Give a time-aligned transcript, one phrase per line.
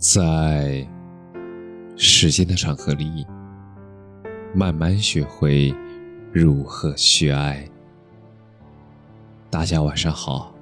[0.00, 0.82] 在
[1.94, 3.26] 时间的长河里，
[4.54, 5.74] 慢慢学会
[6.32, 7.68] 如何去爱。
[9.50, 10.54] 大家晚上好，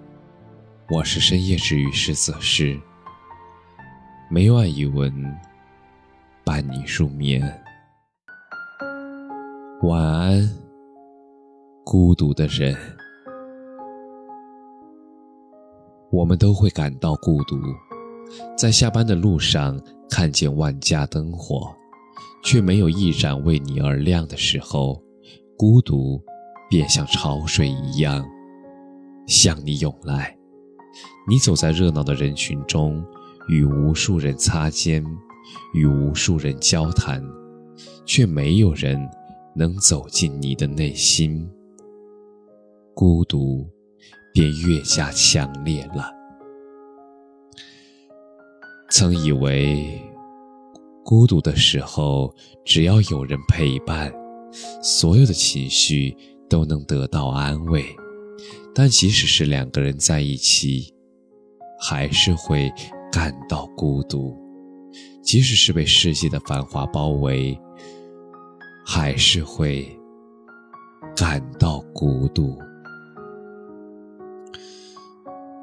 [0.90, 2.77] 我是深夜治愈师泽师，
[4.29, 5.09] 每晚一文
[6.43, 7.41] 伴你入眠。
[9.84, 10.50] 晚安，
[11.84, 12.77] 孤独的人。
[16.11, 17.57] 我们都会感到孤独，
[18.56, 21.74] 在下班的路上看见万家灯火，
[22.45, 25.02] 却没有一盏为你而亮的时候，
[25.56, 26.20] 孤独
[26.69, 28.27] 便像潮水一样
[29.27, 30.36] 向你涌来。
[31.28, 33.05] 你走在热闹的人群中，
[33.48, 35.05] 与无数人擦肩，
[35.74, 37.22] 与无数人交谈，
[38.05, 38.98] 却没有人
[39.55, 41.48] 能走进你的内心。
[42.95, 43.69] 孤独。
[44.30, 46.17] 便越加强烈了。
[48.98, 50.02] 曾以为，
[51.05, 52.34] 孤独的时候，
[52.65, 54.12] 只要有人陪伴，
[54.83, 56.17] 所有的情绪
[56.50, 57.84] 都能得到安慰。
[58.75, 60.92] 但即使是两个人在一起，
[61.81, 62.69] 还是会
[63.12, 64.37] 感到孤独；
[65.22, 67.56] 即使是被世界的繁华包围，
[68.84, 69.87] 还是会
[71.15, 72.59] 感到孤独。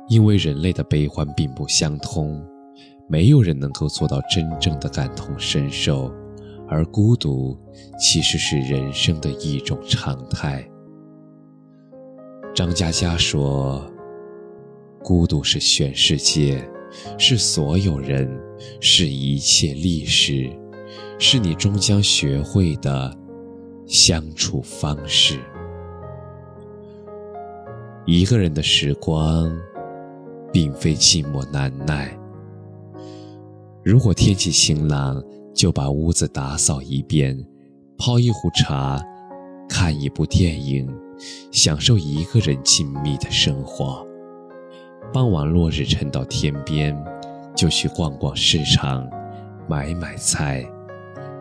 [0.08, 2.42] 因为人类的悲欢并不相通，
[3.08, 6.12] 没有人能够做到真正的感同身受，
[6.68, 7.58] 而孤独
[8.00, 10.68] 其实是人生的一种常态。
[12.54, 13.86] 张嘉佳说
[15.04, 16.68] ：“孤独是全世界，
[17.18, 18.30] 是所有人，
[18.80, 20.50] 是一切历史，
[21.20, 23.16] 是你终将学会的
[23.86, 25.40] 相处方式。
[28.06, 29.56] 一个人的时光。”
[30.54, 32.18] 并非寂寞难耐。
[33.86, 37.38] 如果天气晴朗，就把屋子打扫一遍，
[38.00, 39.00] 泡一壶茶，
[39.70, 40.92] 看一部电影，
[41.52, 44.04] 享受一个人静谧的生活。
[45.14, 46.98] 傍晚落日沉到天边，
[47.56, 49.08] 就去逛逛市场，
[49.70, 50.66] 买买菜，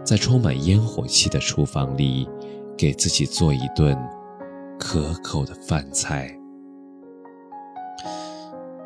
[0.05, 2.29] 在充满烟火气的厨房里，
[2.77, 3.97] 给自己做一顿
[4.79, 6.31] 可口的饭菜。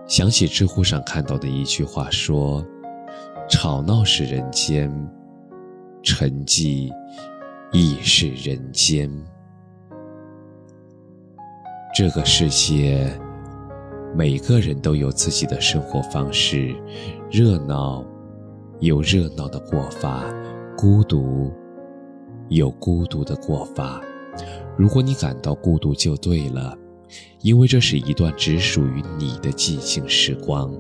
[0.07, 2.65] 想起知乎上看到的一句话说
[3.49, 4.93] ：“吵闹是人间，
[6.03, 6.93] 沉寂
[7.73, 9.11] 亦是人间。”
[11.97, 13.11] 这个世界，
[14.15, 16.75] 每个人都有自己的生活方式，
[17.31, 18.05] 热闹
[18.81, 20.23] 有热闹的过法，
[20.77, 21.51] 孤独
[22.49, 24.01] 有孤独的过法。
[24.77, 26.77] 如果你感到孤独，就对了。
[27.41, 30.71] 因为这是一段只属于你的寂静时光，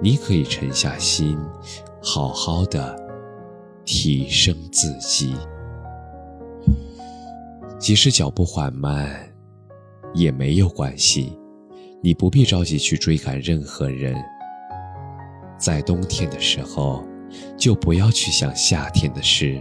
[0.00, 1.36] 你可以沉下心，
[2.02, 2.96] 好好的
[3.84, 5.34] 提升自己。
[7.78, 9.18] 即使脚步缓慢，
[10.14, 11.38] 也没有关系，
[12.02, 14.14] 你不必着急去追赶任何人。
[15.58, 17.04] 在冬天的时候，
[17.56, 19.60] 就不要去想夏天的事，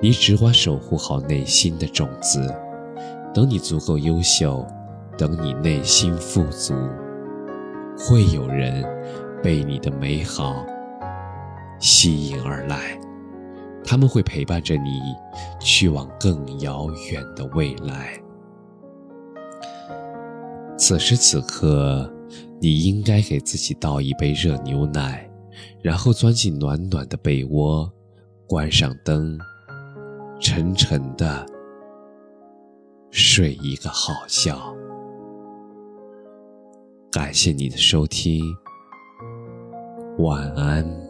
[0.00, 2.54] 你只管守护好内心的种子，
[3.34, 4.66] 等你足够优秀。
[5.18, 6.72] 等你内心富足，
[7.98, 8.82] 会有人
[9.42, 10.64] 被你的美好
[11.78, 12.98] 吸引而来，
[13.84, 15.00] 他们会陪伴着你
[15.58, 18.20] 去往更遥远的未来。
[20.76, 22.10] 此时此刻，
[22.60, 25.30] 你应该给自己倒一杯热牛奶，
[25.82, 27.90] 然后钻进暖暖的被窝，
[28.46, 29.38] 关上灯，
[30.40, 31.46] 沉沉的
[33.10, 34.74] 睡一个好觉。
[37.10, 38.42] 感谢你的收听，
[40.22, 41.09] 晚安。